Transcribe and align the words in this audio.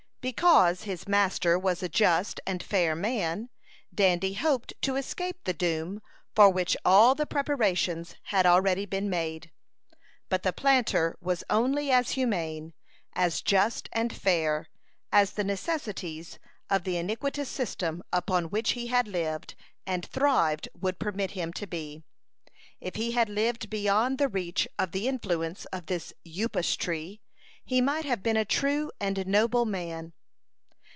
Because 0.21 0.83
his 0.83 1.07
master 1.07 1.57
was 1.57 1.81
a 1.81 1.89
just 1.89 2.39
and 2.45 2.61
fair 2.61 2.95
man, 2.95 3.49
Dandy 3.91 4.33
hoped 4.35 4.71
to 4.83 4.95
escape 4.95 5.43
the 5.45 5.51
doom 5.53 5.99
for 6.35 6.47
which 6.51 6.77
all 6.85 7.15
the 7.15 7.25
preparations 7.25 8.13
had 8.25 8.45
already 8.45 8.85
been 8.85 9.09
made; 9.09 9.49
but 10.29 10.43
the 10.43 10.53
planter 10.53 11.17
was 11.21 11.43
only 11.49 11.89
as 11.89 12.11
humane, 12.11 12.73
as 13.13 13.41
just 13.41 13.89
and 13.91 14.13
fair, 14.13 14.67
as 15.11 15.31
the 15.31 15.43
necessities 15.43 16.37
of 16.69 16.83
the 16.83 16.97
iniquitous 16.97 17.49
system 17.49 18.03
upon 18.13 18.51
which 18.51 18.73
he 18.73 18.85
had 18.93 19.07
lived 19.07 19.55
and 19.87 20.05
thrived 20.05 20.69
would 20.79 20.99
permit 20.99 21.31
him 21.31 21.51
to 21.53 21.65
be. 21.65 22.03
If 22.79 22.93
he 22.95 23.13
had 23.13 23.27
lived 23.27 23.71
beyond 23.71 24.19
the 24.19 24.27
reach 24.27 24.67
of 24.77 24.91
the 24.91 25.07
influence 25.07 25.65
of 25.73 25.87
this 25.87 26.13
Upas 26.27 26.75
tree 26.75 27.21
he 27.63 27.79
might 27.79 28.03
have 28.05 28.23
been 28.23 28.35
a 28.35 28.43
true 28.43 28.91
and 28.99 29.23
noble 29.27 29.65
man. 29.65 30.11